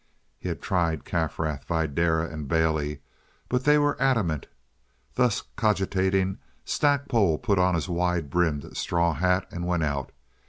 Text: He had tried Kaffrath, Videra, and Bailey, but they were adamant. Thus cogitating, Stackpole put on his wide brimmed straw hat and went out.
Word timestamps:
He 0.39 0.47
had 0.49 0.63
tried 0.63 1.05
Kaffrath, 1.05 1.67
Videra, 1.67 2.27
and 2.33 2.47
Bailey, 2.47 3.01
but 3.49 3.65
they 3.65 3.77
were 3.77 4.01
adamant. 4.01 4.47
Thus 5.13 5.43
cogitating, 5.55 6.39
Stackpole 6.65 7.37
put 7.37 7.59
on 7.59 7.75
his 7.75 7.87
wide 7.87 8.31
brimmed 8.31 8.75
straw 8.75 9.13
hat 9.13 9.45
and 9.51 9.67
went 9.67 9.83
out. 9.83 10.11